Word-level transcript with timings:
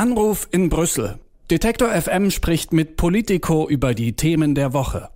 Anruf 0.00 0.48
in 0.50 0.70
Brüssel. 0.70 1.18
Detektor 1.50 1.90
FM 1.90 2.30
spricht 2.30 2.72
mit 2.72 2.96
Politico 2.96 3.68
über 3.68 3.92
die 3.92 4.16
Themen 4.16 4.54
der 4.54 4.72
Woche. 4.72 5.10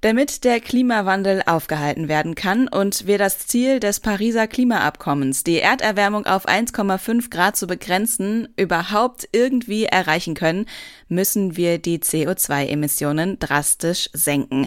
Damit 0.00 0.44
der 0.44 0.58
Klimawandel 0.60 1.42
aufgehalten 1.44 2.08
werden 2.08 2.34
kann 2.34 2.66
und 2.66 3.06
wir 3.06 3.18
das 3.18 3.46
Ziel 3.46 3.78
des 3.78 4.00
Pariser 4.00 4.46
Klimaabkommens, 4.46 5.44
die 5.44 5.58
Erderwärmung 5.58 6.24
auf 6.24 6.48
1,5 6.48 7.28
Grad 7.28 7.58
zu 7.58 7.66
begrenzen, 7.66 8.48
überhaupt 8.56 9.28
irgendwie 9.32 9.84
erreichen 9.84 10.32
können, 10.34 10.64
müssen 11.08 11.58
wir 11.58 11.76
die 11.76 11.98
CO2-Emissionen 11.98 13.38
drastisch 13.38 14.08
senken. 14.14 14.66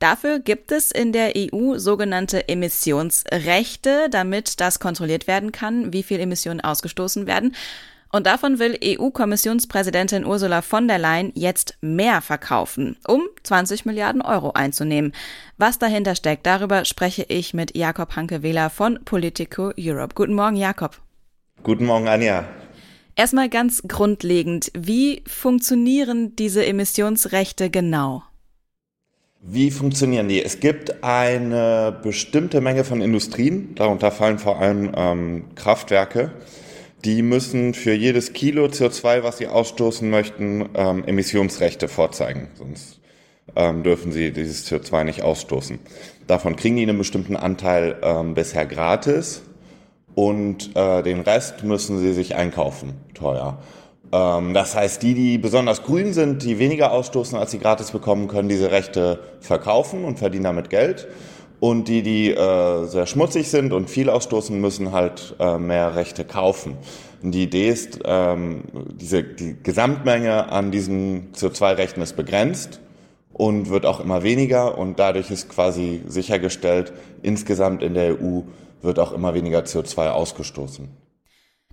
Dafür 0.00 0.40
gibt 0.40 0.72
es 0.72 0.90
in 0.90 1.12
der 1.12 1.34
EU 1.36 1.78
sogenannte 1.78 2.48
Emissionsrechte, 2.48 4.08
damit 4.10 4.58
das 4.60 4.80
kontrolliert 4.80 5.28
werden 5.28 5.52
kann, 5.52 5.92
wie 5.92 6.02
viel 6.02 6.18
Emissionen 6.18 6.60
ausgestoßen 6.60 7.28
werden. 7.28 7.54
Und 8.14 8.26
davon 8.26 8.58
will 8.58 8.78
EU-Kommissionspräsidentin 8.84 10.26
Ursula 10.26 10.60
von 10.60 10.86
der 10.86 10.98
Leyen 10.98 11.32
jetzt 11.34 11.78
mehr 11.80 12.20
verkaufen, 12.20 12.98
um 13.08 13.22
20 13.42 13.86
Milliarden 13.86 14.20
Euro 14.20 14.50
einzunehmen. 14.52 15.14
Was 15.56 15.78
dahinter 15.78 16.14
steckt, 16.14 16.44
darüber 16.44 16.84
spreche 16.84 17.24
ich 17.28 17.54
mit 17.54 17.74
Jakob 17.74 18.14
Hanke-Wähler 18.14 18.68
von 18.68 18.98
Politico 19.06 19.72
Europe. 19.78 20.14
Guten 20.14 20.34
Morgen, 20.34 20.56
Jakob. 20.56 21.00
Guten 21.62 21.86
Morgen, 21.86 22.06
Anja. 22.06 22.44
Erstmal 23.16 23.48
ganz 23.48 23.82
grundlegend, 23.88 24.70
wie 24.74 25.22
funktionieren 25.26 26.36
diese 26.36 26.66
Emissionsrechte 26.66 27.70
genau? 27.70 28.24
Wie 29.40 29.70
funktionieren 29.70 30.28
die? 30.28 30.42
Es 30.42 30.60
gibt 30.60 31.02
eine 31.02 31.98
bestimmte 32.02 32.60
Menge 32.60 32.84
von 32.84 33.00
Industrien, 33.00 33.74
darunter 33.74 34.10
fallen 34.10 34.38
vor 34.38 34.60
allem 34.60 34.92
ähm, 34.94 35.44
Kraftwerke. 35.54 36.30
Die 37.04 37.22
müssen 37.22 37.74
für 37.74 37.94
jedes 37.94 38.32
Kilo 38.32 38.66
CO2, 38.66 39.24
was 39.24 39.38
sie 39.38 39.48
ausstoßen 39.48 40.08
möchten, 40.08 40.68
ähm, 40.74 41.04
Emissionsrechte 41.04 41.88
vorzeigen. 41.88 42.48
Sonst 42.54 43.00
ähm, 43.56 43.82
dürfen 43.82 44.12
sie 44.12 44.32
dieses 44.32 44.70
CO2 44.70 45.02
nicht 45.02 45.22
ausstoßen. 45.22 45.80
Davon 46.28 46.54
kriegen 46.54 46.76
die 46.76 46.82
einen 46.82 46.98
bestimmten 46.98 47.34
Anteil 47.34 47.96
ähm, 48.02 48.34
bisher 48.34 48.66
gratis 48.66 49.42
und 50.14 50.76
äh, 50.76 51.02
den 51.02 51.20
Rest 51.20 51.64
müssen 51.64 51.98
sie 51.98 52.12
sich 52.12 52.36
einkaufen, 52.36 52.94
teuer. 53.14 53.58
Ähm, 54.12 54.54
das 54.54 54.76
heißt, 54.76 55.02
die, 55.02 55.14
die 55.14 55.38
besonders 55.38 55.82
grün 55.82 56.12
sind, 56.12 56.44
die 56.44 56.60
weniger 56.60 56.92
ausstoßen, 56.92 57.36
als 57.36 57.50
sie 57.50 57.58
gratis 57.58 57.90
bekommen, 57.90 58.28
können 58.28 58.48
diese 58.48 58.70
Rechte 58.70 59.20
verkaufen 59.40 60.04
und 60.04 60.20
verdienen 60.20 60.44
damit 60.44 60.70
Geld. 60.70 61.08
Und 61.62 61.86
die, 61.86 62.02
die 62.02 62.32
äh, 62.32 62.86
sehr 62.86 63.06
schmutzig 63.06 63.48
sind 63.48 63.72
und 63.72 63.88
viel 63.88 64.10
ausstoßen, 64.10 64.60
müssen 64.60 64.90
halt 64.90 65.36
äh, 65.38 65.58
mehr 65.58 65.94
Rechte 65.94 66.24
kaufen. 66.24 66.76
Und 67.22 67.30
die 67.30 67.44
Idee 67.44 67.68
ist, 67.68 68.00
ähm, 68.04 68.64
diese, 69.00 69.22
die 69.22 69.54
Gesamtmenge 69.62 70.50
an 70.50 70.72
diesen 70.72 71.32
CO2-Rechten 71.34 72.02
ist 72.02 72.16
begrenzt 72.16 72.80
und 73.32 73.70
wird 73.70 73.86
auch 73.86 74.00
immer 74.00 74.24
weniger. 74.24 74.76
Und 74.76 74.98
dadurch 74.98 75.30
ist 75.30 75.50
quasi 75.50 76.02
sichergestellt, 76.08 76.92
insgesamt 77.22 77.84
in 77.84 77.94
der 77.94 78.20
EU 78.20 78.40
wird 78.80 78.98
auch 78.98 79.12
immer 79.12 79.32
weniger 79.34 79.60
CO2 79.60 80.08
ausgestoßen. 80.08 80.88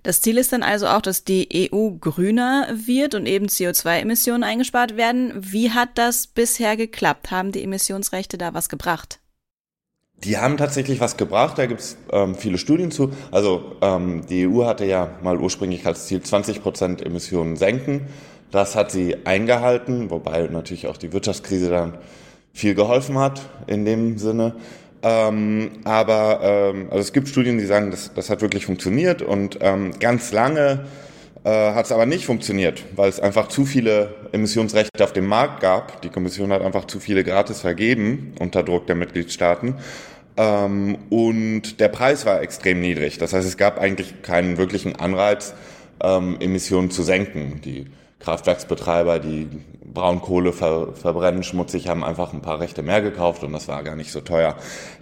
Das 0.04 0.20
Ziel 0.20 0.38
ist 0.38 0.52
dann 0.52 0.62
also 0.62 0.86
auch, 0.86 1.02
dass 1.02 1.24
die 1.24 1.68
EU 1.72 1.90
grüner 2.00 2.68
wird 2.86 3.16
und 3.16 3.26
eben 3.26 3.46
CO2-Emissionen 3.46 4.44
eingespart 4.44 4.96
werden. 4.96 5.32
Wie 5.34 5.72
hat 5.72 5.98
das 5.98 6.28
bisher 6.28 6.76
geklappt? 6.76 7.32
Haben 7.32 7.50
die 7.50 7.64
Emissionsrechte 7.64 8.38
da 8.38 8.54
was 8.54 8.68
gebracht? 8.68 9.19
Die 10.24 10.36
haben 10.36 10.58
tatsächlich 10.58 11.00
was 11.00 11.16
gebracht, 11.16 11.56
da 11.56 11.64
gibt 11.64 11.80
es 11.80 11.96
ähm, 12.12 12.34
viele 12.34 12.58
Studien 12.58 12.90
zu. 12.90 13.10
Also 13.30 13.76
ähm, 13.80 14.26
die 14.28 14.46
EU 14.46 14.66
hatte 14.66 14.84
ja 14.84 15.08
mal 15.22 15.38
ursprünglich 15.38 15.86
als 15.86 16.06
Ziel 16.06 16.20
20 16.20 16.62
Prozent 16.62 17.04
Emissionen 17.04 17.56
senken. 17.56 18.02
Das 18.50 18.76
hat 18.76 18.90
sie 18.90 19.16
eingehalten, 19.24 20.10
wobei 20.10 20.42
natürlich 20.48 20.88
auch 20.88 20.98
die 20.98 21.12
Wirtschaftskrise 21.12 21.70
dann 21.70 21.94
viel 22.52 22.74
geholfen 22.74 23.16
hat 23.18 23.48
in 23.66 23.86
dem 23.86 24.18
Sinne. 24.18 24.56
Ähm, 25.02 25.70
aber 25.84 26.40
ähm, 26.42 26.88
also 26.90 27.00
es 27.00 27.14
gibt 27.14 27.28
Studien, 27.28 27.56
die 27.56 27.64
sagen, 27.64 27.90
das, 27.90 28.12
das 28.12 28.28
hat 28.28 28.42
wirklich 28.42 28.66
funktioniert 28.66 29.22
und 29.22 29.58
ähm, 29.62 29.92
ganz 29.98 30.32
lange 30.32 30.84
äh, 31.44 31.72
hat 31.72 31.86
es 31.86 31.92
aber 31.92 32.06
nicht 32.06 32.26
funktioniert, 32.26 32.84
weil 32.96 33.08
es 33.08 33.18
einfach 33.18 33.48
zu 33.48 33.64
viele 33.64 34.14
Emissionsrechte 34.32 35.02
auf 35.02 35.12
dem 35.12 35.26
Markt 35.26 35.60
gab. 35.60 36.02
Die 36.02 36.10
Kommission 36.10 36.52
hat 36.52 36.62
einfach 36.62 36.84
zu 36.84 37.00
viele 37.00 37.24
gratis 37.24 37.60
vergeben 37.60 38.34
unter 38.38 38.62
Druck 38.62 38.86
der 38.86 38.96
Mitgliedstaaten. 38.96 39.76
Ähm, 40.36 40.98
und 41.08 41.80
der 41.80 41.88
Preis 41.88 42.26
war 42.26 42.42
extrem 42.42 42.80
niedrig. 42.80 43.18
Das 43.18 43.32
heißt, 43.32 43.46
es 43.46 43.56
gab 43.56 43.78
eigentlich 43.78 44.22
keinen 44.22 44.58
wirklichen 44.58 44.96
Anreiz, 44.96 45.54
ähm, 46.02 46.36
Emissionen 46.40 46.90
zu 46.90 47.02
senken. 47.02 47.60
Die 47.64 47.86
Kraftwerksbetreiber, 48.20 49.18
die 49.18 49.48
Braunkohle 49.82 50.52
ver 50.52 50.92
verbrennen 50.94 51.42
schmutzig, 51.42 51.88
haben 51.88 52.04
einfach 52.04 52.32
ein 52.32 52.42
paar 52.42 52.60
Rechte 52.60 52.82
mehr 52.82 53.00
gekauft 53.00 53.42
und 53.44 53.52
das 53.52 53.66
war 53.66 53.82
gar 53.82 53.96
nicht 53.96 54.12
so 54.12 54.20
teuer. 54.20 54.56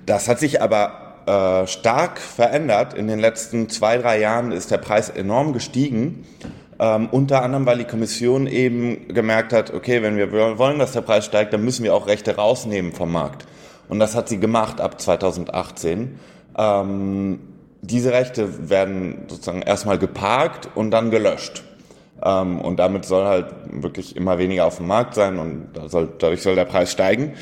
Das 0.07 0.29
hat 0.29 0.39
sich 0.39 0.63
aber 0.63 1.08
äh, 1.29 1.67
stark 1.67 2.19
verändert. 2.21 2.95
In 2.95 3.07
den 3.07 3.19
letzten 3.19 3.69
zwei, 3.69 3.99
drei 3.99 4.19
Jahren 4.19 4.51
ist 4.51 4.71
der 4.71 4.79
Preis 4.79 5.11
enorm 5.11 5.53
gestiegen. 5.53 6.25
Ähm, 6.81 7.09
unter 7.11 7.43
anderem, 7.43 7.67
weil 7.67 7.77
die 7.77 7.85
Kommission 7.85 8.47
eben 8.47 9.09
gemerkt 9.09 9.53
hat, 9.53 9.75
okay, 9.75 10.03
wenn 10.03 10.17
wir 10.17 10.33
wollen, 10.33 10.79
dass 10.79 10.93
der 10.93 11.03
Preis 11.03 11.27
steigt, 11.27 11.53
dann 11.53 11.63
müssen 11.63 11.85
wir 11.85 11.95
auch 11.95 12.07
Rechte 12.07 12.37
rausnehmen 12.37 12.93
vom 12.93 13.13
Markt. 13.13 13.47
Und 13.91 13.99
das 13.99 14.15
hat 14.15 14.31
sie 14.31 14.41
gemacht 14.41 14.81
ab 14.81 15.01
2018. 15.01 16.19
Ähm, 16.57 17.41
diese 17.83 18.13
Rechte 18.13 18.71
werden 18.71 19.27
sozusagen 19.29 19.61
erstmal 19.61 19.99
geparkt 19.99 20.71
und 20.77 20.91
dann 20.93 21.11
gelöscht. 21.11 21.63
Ähm, 22.25 22.59
und 22.59 22.79
damit 22.79 23.05
soll 23.05 23.27
halt 23.27 23.53
wirklich 23.71 24.17
immer 24.17 24.39
weniger 24.39 24.65
auf 24.65 24.79
dem 24.79 24.87
Markt 24.87 25.15
sein 25.15 25.39
und 25.39 25.91
soll, 25.91 26.09
dadurch 26.19 26.41
soll 26.41 26.55
der 26.55 26.65
Preis 26.65 26.91
steigen. 26.91 27.35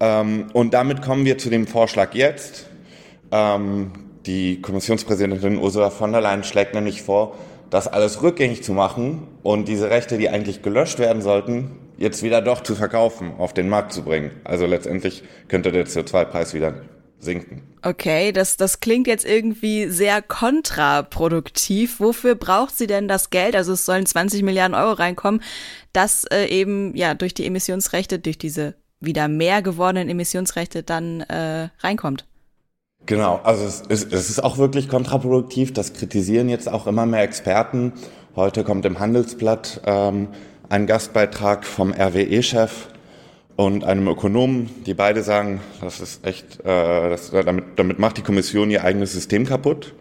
Ähm, 0.00 0.46
und 0.54 0.72
damit 0.72 1.02
kommen 1.02 1.26
wir 1.26 1.36
zu 1.36 1.50
dem 1.50 1.66
Vorschlag 1.66 2.14
jetzt. 2.14 2.66
Ähm, 3.30 3.92
die 4.26 4.60
Kommissionspräsidentin 4.60 5.58
Ursula 5.58 5.90
von 5.90 6.12
der 6.12 6.20
Leyen 6.20 6.44
schlägt 6.44 6.74
nämlich 6.74 7.02
vor, 7.02 7.36
das 7.70 7.88
alles 7.88 8.22
rückgängig 8.22 8.62
zu 8.62 8.72
machen 8.72 9.26
und 9.42 9.68
diese 9.68 9.90
Rechte, 9.90 10.18
die 10.18 10.28
eigentlich 10.28 10.62
gelöscht 10.62 10.98
werden 10.98 11.22
sollten, 11.22 11.78
jetzt 11.98 12.22
wieder 12.22 12.42
doch 12.42 12.62
zu 12.62 12.74
verkaufen, 12.74 13.32
auf 13.38 13.54
den 13.54 13.68
Markt 13.68 13.92
zu 13.92 14.02
bringen. 14.02 14.30
Also 14.44 14.66
letztendlich 14.66 15.22
könnte 15.48 15.72
der 15.72 15.86
CO2-Preis 15.86 16.54
wieder 16.54 16.74
sinken. 17.18 17.62
Okay, 17.82 18.32
das, 18.32 18.56
das 18.56 18.80
klingt 18.80 19.06
jetzt 19.06 19.24
irgendwie 19.24 19.86
sehr 19.88 20.20
kontraproduktiv. 20.22 22.00
Wofür 22.00 22.34
braucht 22.34 22.76
sie 22.76 22.86
denn 22.86 23.08
das 23.08 23.30
Geld? 23.30 23.56
Also 23.56 23.72
es 23.72 23.86
sollen 23.86 24.06
20 24.06 24.42
Milliarden 24.42 24.74
Euro 24.74 24.92
reinkommen, 24.92 25.42
dass 25.92 26.24
äh, 26.24 26.46
eben 26.46 26.94
ja 26.94 27.14
durch 27.14 27.32
die 27.32 27.46
Emissionsrechte, 27.46 28.18
durch 28.18 28.38
diese 28.38 28.74
wieder 29.00 29.28
mehr 29.28 29.62
gewordenen 29.62 30.08
Emissionsrechte 30.08 30.82
dann 30.82 31.20
äh, 31.22 31.68
reinkommt. 31.80 32.26
Genau, 33.06 33.40
also 33.44 33.64
es 33.64 33.82
ist, 33.82 34.12
es 34.12 34.30
ist 34.30 34.42
auch 34.42 34.58
wirklich 34.58 34.88
kontraproduktiv. 34.88 35.72
Das 35.72 35.92
kritisieren 35.92 36.48
jetzt 36.48 36.68
auch 36.68 36.88
immer 36.88 37.06
mehr 37.06 37.22
Experten. 37.22 37.92
Heute 38.34 38.64
kommt 38.64 38.84
im 38.84 38.98
Handelsblatt 38.98 39.80
ähm, 39.86 40.28
ein 40.68 40.86
Gastbeitrag 40.88 41.64
vom 41.64 41.92
RWE-Chef 41.92 42.88
und 43.54 43.84
einem 43.84 44.08
Ökonomen, 44.08 44.70
die 44.86 44.94
beide 44.94 45.22
sagen, 45.22 45.60
das 45.80 46.00
ist 46.00 46.26
echt, 46.26 46.60
äh, 46.60 47.10
das, 47.10 47.30
damit, 47.30 47.64
damit 47.76 48.00
macht 48.00 48.18
die 48.18 48.22
Kommission 48.22 48.70
ihr 48.72 48.82
eigenes 48.82 49.12
System 49.12 49.46
kaputt. 49.46 49.94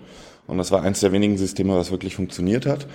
Und 0.48 0.58
das 0.58 0.72
war 0.72 0.82
eines 0.82 1.00
der 1.00 1.12
wenigen 1.12 1.38
Systeme, 1.38 1.76
was 1.76 1.92
wirklich 1.92 2.16
funktioniert 2.16 2.66
hat. 2.66 2.88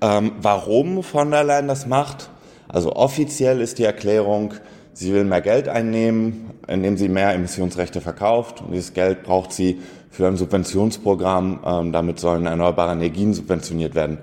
Ähm, 0.00 0.32
warum 0.40 1.02
von 1.02 1.30
der 1.30 1.44
Leyen 1.44 1.68
das 1.68 1.86
macht? 1.86 2.30
Also 2.68 2.96
offiziell 2.96 3.60
ist 3.60 3.78
die 3.78 3.84
Erklärung, 3.84 4.54
sie 4.98 5.12
will 5.12 5.24
mehr 5.24 5.40
Geld 5.40 5.68
einnehmen, 5.68 6.50
indem 6.66 6.96
sie 6.96 7.08
mehr 7.08 7.32
Emissionsrechte 7.32 8.00
verkauft. 8.00 8.60
Und 8.60 8.72
dieses 8.72 8.94
Geld 8.94 9.22
braucht 9.22 9.52
sie 9.52 9.78
für 10.10 10.26
ein 10.26 10.36
Subventionsprogramm. 10.36 11.60
Ähm, 11.64 11.92
damit 11.92 12.18
sollen 12.18 12.46
erneuerbare 12.46 12.92
Energien 12.92 13.32
subventioniert 13.32 13.94
werden. 13.94 14.18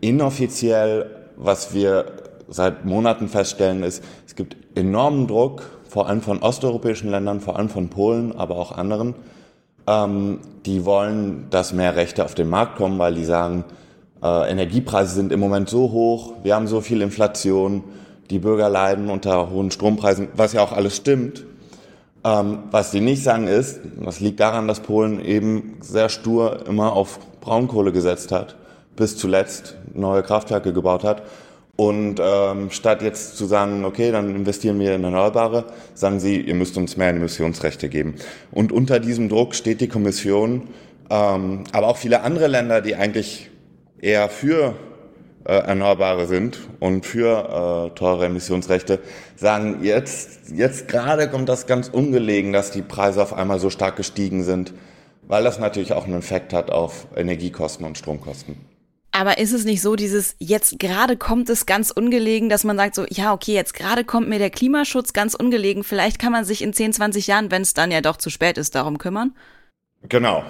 Inoffiziell, 0.00 1.06
was 1.36 1.72
wir 1.74 2.06
seit 2.48 2.84
Monaten 2.84 3.28
feststellen, 3.28 3.84
ist, 3.84 4.02
es 4.26 4.34
gibt 4.34 4.56
enormen 4.76 5.28
Druck, 5.28 5.62
vor 5.88 6.08
allem 6.08 6.22
von 6.22 6.42
osteuropäischen 6.42 7.08
Ländern, 7.08 7.40
vor 7.40 7.56
allem 7.56 7.68
von 7.68 7.88
Polen, 7.88 8.36
aber 8.36 8.56
auch 8.56 8.72
anderen. 8.72 9.14
Ähm, 9.86 10.40
die 10.64 10.84
wollen, 10.84 11.46
dass 11.50 11.72
mehr 11.72 11.94
Rechte 11.94 12.24
auf 12.24 12.34
den 12.34 12.48
Markt 12.48 12.76
kommen, 12.76 12.98
weil 12.98 13.14
die 13.14 13.24
sagen, 13.24 13.64
äh, 14.24 14.50
Energiepreise 14.50 15.14
sind 15.14 15.30
im 15.30 15.38
Moment 15.38 15.68
so 15.68 15.92
hoch, 15.92 16.32
wir 16.42 16.56
haben 16.56 16.66
so 16.66 16.80
viel 16.80 17.00
Inflation, 17.00 17.84
die 18.30 18.38
Bürger 18.38 18.68
leiden 18.68 19.10
unter 19.10 19.50
hohen 19.50 19.70
Strompreisen, 19.70 20.28
was 20.34 20.52
ja 20.52 20.62
auch 20.62 20.72
alles 20.72 20.96
stimmt. 20.96 21.44
Ähm, 22.24 22.60
was 22.70 22.90
die 22.90 23.00
nicht 23.00 23.22
sagen 23.22 23.46
ist, 23.46 23.80
das 24.02 24.20
liegt 24.20 24.40
daran, 24.40 24.66
dass 24.66 24.80
Polen 24.80 25.24
eben 25.24 25.76
sehr 25.80 26.08
stur 26.08 26.66
immer 26.66 26.92
auf 26.92 27.20
Braunkohle 27.40 27.92
gesetzt 27.92 28.32
hat, 28.32 28.56
bis 28.96 29.16
zuletzt 29.16 29.76
neue 29.94 30.22
Kraftwerke 30.22 30.72
gebaut 30.72 31.04
hat 31.04 31.22
und 31.76 32.20
ähm, 32.22 32.70
statt 32.70 33.02
jetzt 33.02 33.36
zu 33.36 33.44
sagen, 33.44 33.84
okay, 33.84 34.10
dann 34.10 34.34
investieren 34.34 34.80
wir 34.80 34.94
in 34.94 35.04
Erneuerbare, 35.04 35.66
sagen 35.94 36.20
sie, 36.20 36.40
ihr 36.40 36.54
müsst 36.54 36.76
uns 36.78 36.96
mehr 36.96 37.10
Emissionsrechte 37.10 37.90
geben. 37.90 38.14
Und 38.50 38.72
unter 38.72 38.98
diesem 38.98 39.28
Druck 39.28 39.54
steht 39.54 39.82
die 39.82 39.88
Kommission, 39.88 40.68
ähm, 41.10 41.64
aber 41.72 41.88
auch 41.88 41.98
viele 41.98 42.22
andere 42.22 42.46
Länder, 42.46 42.80
die 42.80 42.96
eigentlich 42.96 43.50
eher 44.00 44.30
für 44.30 44.74
äh, 45.46 45.58
Erneuerbare 45.58 46.26
sind 46.26 46.58
und 46.80 47.06
für 47.06 47.90
äh, 47.92 47.94
teure 47.96 48.26
Emissionsrechte, 48.26 48.98
sagen, 49.36 49.84
jetzt, 49.84 50.50
jetzt 50.52 50.88
gerade 50.88 51.28
kommt 51.28 51.48
das 51.48 51.66
ganz 51.66 51.88
ungelegen, 51.88 52.52
dass 52.52 52.72
die 52.72 52.82
Preise 52.82 53.22
auf 53.22 53.32
einmal 53.32 53.60
so 53.60 53.70
stark 53.70 53.96
gestiegen 53.96 54.42
sind, 54.42 54.74
weil 55.22 55.44
das 55.44 55.58
natürlich 55.60 55.92
auch 55.92 56.04
einen 56.04 56.18
Effekt 56.18 56.52
hat 56.52 56.70
auf 56.70 57.06
Energiekosten 57.14 57.86
und 57.86 57.96
Stromkosten. 57.96 58.56
Aber 59.12 59.38
ist 59.38 59.52
es 59.52 59.64
nicht 59.64 59.80
so, 59.80 59.96
dieses 59.96 60.36
jetzt 60.38 60.78
gerade 60.78 61.16
kommt 61.16 61.48
es 61.48 61.64
ganz 61.64 61.90
ungelegen, 61.90 62.48
dass 62.48 62.64
man 62.64 62.76
sagt 62.76 62.94
so, 62.94 63.06
ja, 63.08 63.32
okay, 63.32 63.54
jetzt 63.54 63.72
gerade 63.72 64.04
kommt 64.04 64.28
mir 64.28 64.38
der 64.38 64.50
Klimaschutz 64.50 65.12
ganz 65.12 65.34
ungelegen, 65.34 65.84
vielleicht 65.84 66.18
kann 66.18 66.32
man 66.32 66.44
sich 66.44 66.60
in 66.60 66.72
10, 66.72 66.92
20 66.92 67.26
Jahren, 67.28 67.50
wenn 67.50 67.62
es 67.62 67.72
dann 67.72 67.90
ja 67.90 68.00
doch 68.00 68.16
zu 68.16 68.30
spät 68.30 68.58
ist, 68.58 68.74
darum 68.74 68.98
kümmern? 68.98 69.34
Genau. 70.08 70.44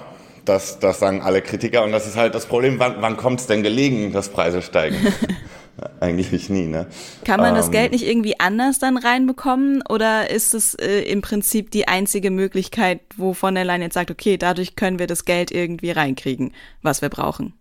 Das, 0.46 0.78
das 0.78 1.00
sagen 1.00 1.20
alle 1.20 1.42
Kritiker 1.42 1.84
und 1.84 1.92
das 1.92 2.06
ist 2.06 2.16
halt 2.16 2.34
das 2.34 2.46
Problem, 2.46 2.78
wann, 2.78 2.96
wann 3.00 3.18
kommt 3.18 3.40
es 3.40 3.46
denn 3.46 3.62
gelegen, 3.62 4.12
dass 4.12 4.30
Preise 4.30 4.62
steigen? 4.62 4.96
Eigentlich 6.00 6.48
nie, 6.48 6.66
ne? 6.66 6.86
Kann 7.24 7.40
man 7.40 7.54
das 7.54 7.66
ähm, 7.66 7.72
Geld 7.72 7.92
nicht 7.92 8.06
irgendwie 8.06 8.40
anders 8.40 8.78
dann 8.78 8.96
reinbekommen 8.96 9.82
oder 9.86 10.30
ist 10.30 10.54
es 10.54 10.74
äh, 10.74 11.00
im 11.00 11.20
Prinzip 11.20 11.70
die 11.70 11.86
einzige 11.86 12.30
Möglichkeit, 12.30 13.00
wo 13.16 13.34
von 13.34 13.54
der 13.54 13.64
Leyen 13.64 13.82
jetzt 13.82 13.94
sagt, 13.94 14.10
okay, 14.10 14.38
dadurch 14.38 14.76
können 14.76 14.98
wir 14.98 15.06
das 15.06 15.26
Geld 15.26 15.50
irgendwie 15.50 15.90
reinkriegen, 15.90 16.52
was 16.80 17.02
wir 17.02 17.10
brauchen? 17.10 17.52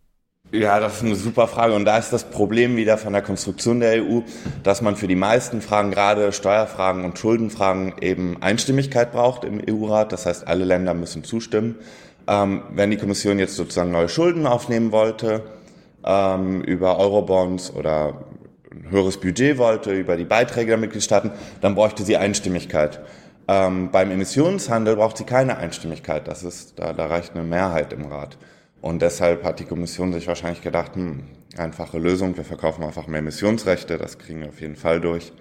Ja, 0.51 0.79
das 0.79 0.97
ist 0.97 1.03
eine 1.03 1.15
super 1.15 1.47
Frage. 1.47 1.73
Und 1.73 1.85
da 1.85 1.97
ist 1.97 2.13
das 2.13 2.23
Problem 2.23 2.77
wieder 2.77 2.97
von 2.97 3.13
der 3.13 3.21
Konstruktion 3.21 3.79
der 3.79 4.03
EU, 4.03 4.21
dass 4.63 4.81
man 4.81 4.95
für 4.95 5.07
die 5.07 5.15
meisten 5.15 5.61
Fragen, 5.61 5.91
gerade 5.91 6.31
Steuerfragen 6.31 7.03
und 7.03 7.17
Schuldenfragen, 7.17 7.95
eben 7.99 8.41
Einstimmigkeit 8.41 9.11
braucht 9.11 9.43
im 9.43 9.59
EU-Rat. 9.67 10.11
Das 10.11 10.25
heißt, 10.25 10.47
alle 10.47 10.63
Länder 10.63 10.93
müssen 10.93 11.23
zustimmen. 11.23 11.75
Ähm, 12.27 12.63
wenn 12.71 12.91
die 12.91 12.97
Kommission 12.97 13.39
jetzt 13.39 13.55
sozusagen 13.55 13.91
neue 13.91 14.09
Schulden 14.09 14.47
aufnehmen 14.47 14.91
wollte, 14.91 15.43
ähm, 16.05 16.61
über 16.61 16.97
Eurobonds 16.97 17.73
oder 17.73 18.25
ein 18.71 18.89
höheres 18.89 19.19
Budget 19.19 19.57
wollte, 19.57 19.93
über 19.93 20.17
die 20.17 20.25
Beiträge 20.25 20.69
der 20.69 20.77
Mitgliedstaaten, 20.77 21.31
dann 21.61 21.75
bräuchte 21.75 22.03
sie 22.03 22.17
Einstimmigkeit. 22.17 23.01
Ähm, 23.47 23.91
beim 23.91 24.11
Emissionshandel 24.11 24.95
braucht 24.95 25.17
sie 25.17 25.23
keine 25.23 25.57
Einstimmigkeit. 25.57 26.27
Das 26.27 26.43
ist, 26.43 26.79
da, 26.79 26.93
da 26.93 27.05
reicht 27.05 27.35
eine 27.35 27.43
Mehrheit 27.43 27.93
im 27.93 28.05
Rat. 28.05 28.37
Und 28.81 29.01
deshalb 29.01 29.43
hat 29.43 29.59
die 29.59 29.65
Kommission 29.65 30.13
sich 30.13 30.27
wahrscheinlich 30.27 30.61
gedacht, 30.61 30.95
hm, 30.95 31.23
einfache 31.57 31.97
Lösung, 31.97 32.37
wir 32.37 32.43
verkaufen 32.43 32.83
einfach 32.83 33.07
mehr 33.07 33.19
Emissionsrechte, 33.19 33.97
das 33.97 34.17
kriegen 34.17 34.41
wir 34.41 34.49
auf 34.49 34.61
jeden 34.61 34.75
Fall 34.75 34.99
durch. 34.99 35.31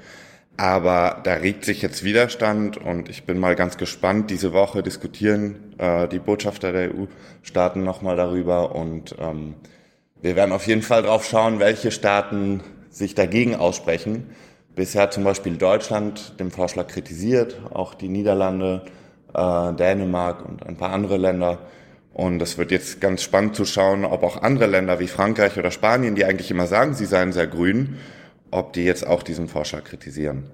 Aber 0.56 1.20
da 1.24 1.34
regt 1.34 1.64
sich 1.64 1.82
jetzt 1.82 2.04
Widerstand 2.04 2.76
und 2.76 3.08
ich 3.08 3.24
bin 3.24 3.38
mal 3.38 3.56
ganz 3.56 3.76
gespannt. 3.76 4.30
Diese 4.30 4.52
Woche 4.52 4.82
diskutieren 4.82 5.74
äh, 5.78 6.06
die 6.06 6.20
Botschafter 6.20 6.72
der 6.72 6.90
EU-Staaten 6.94 7.82
nochmal 7.82 8.16
darüber 8.16 8.74
und 8.74 9.16
ähm, 9.18 9.54
wir 10.22 10.36
werden 10.36 10.52
auf 10.52 10.66
jeden 10.66 10.82
Fall 10.82 11.02
drauf 11.02 11.24
schauen, 11.24 11.58
welche 11.58 11.90
Staaten 11.90 12.62
sich 12.88 13.16
dagegen 13.16 13.56
aussprechen. 13.56 14.30
Bisher 14.76 15.10
zum 15.10 15.24
Beispiel 15.24 15.56
Deutschland 15.56 16.38
den 16.38 16.50
Vorschlag 16.50 16.86
kritisiert, 16.86 17.60
auch 17.72 17.94
die 17.94 18.08
Niederlande, 18.08 18.82
äh, 19.34 19.72
Dänemark 19.72 20.48
und 20.48 20.64
ein 20.66 20.76
paar 20.76 20.92
andere 20.92 21.16
Länder. 21.16 21.58
Und 22.12 22.40
es 22.40 22.58
wird 22.58 22.70
jetzt 22.70 23.00
ganz 23.00 23.22
spannend 23.24 23.56
zu 23.56 23.64
schauen, 23.64 24.04
ob 24.04 24.22
auch 24.22 24.40
andere 24.40 24.66
Länder 24.66 25.00
wie 25.00 25.08
Frankreich 25.08 25.58
oder 25.58 25.72
Spanien, 25.72 26.14
die 26.14 26.24
eigentlich 26.24 26.52
immer 26.52 26.68
sagen, 26.68 26.94
sie 26.94 27.06
seien 27.06 27.32
sehr 27.32 27.48
grün, 27.48 27.98
ob 28.54 28.72
die 28.72 28.84
jetzt 28.84 29.06
auch 29.06 29.22
diesen 29.22 29.48
Vorschlag 29.48 29.84
kritisieren. 29.84 30.50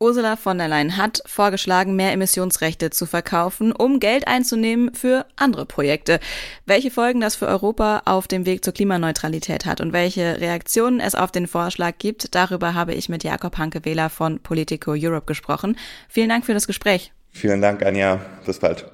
Ursula 0.00 0.36
von 0.36 0.58
der 0.58 0.68
Leyen 0.68 0.96
hat 0.96 1.22
vorgeschlagen, 1.26 1.96
mehr 1.96 2.12
Emissionsrechte 2.12 2.90
zu 2.90 3.04
verkaufen, 3.04 3.72
um 3.72 3.98
Geld 3.98 4.28
einzunehmen 4.28 4.94
für 4.94 5.26
andere 5.34 5.66
Projekte. 5.66 6.20
Welche 6.66 6.92
Folgen 6.92 7.20
das 7.20 7.34
für 7.34 7.48
Europa 7.48 8.02
auf 8.04 8.28
dem 8.28 8.46
Weg 8.46 8.64
zur 8.64 8.74
Klimaneutralität 8.74 9.66
hat 9.66 9.80
und 9.80 9.92
welche 9.92 10.40
Reaktionen 10.40 11.00
es 11.00 11.16
auf 11.16 11.32
den 11.32 11.48
Vorschlag 11.48 11.94
gibt, 11.98 12.36
darüber 12.36 12.74
habe 12.74 12.94
ich 12.94 13.08
mit 13.08 13.24
Jakob 13.24 13.58
Hanke-Wähler 13.58 14.08
von 14.08 14.38
Politico 14.38 14.92
Europe 14.92 15.26
gesprochen. 15.26 15.76
Vielen 16.08 16.28
Dank 16.28 16.46
für 16.46 16.54
das 16.54 16.68
Gespräch. 16.68 17.12
Vielen 17.32 17.60
Dank, 17.60 17.84
Anja. 17.84 18.20
Bis 18.46 18.60
bald. 18.60 18.86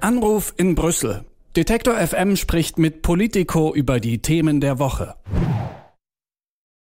Anruf 0.00 0.54
in 0.56 0.76
Brüssel. 0.76 1.24
Detektor 1.56 1.96
FM 1.96 2.36
spricht 2.36 2.78
mit 2.78 3.02
Politico 3.02 3.74
über 3.74 3.98
die 3.98 4.22
Themen 4.22 4.60
der 4.60 4.78
Woche. 4.78 5.16